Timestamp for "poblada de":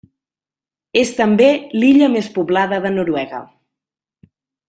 2.39-2.93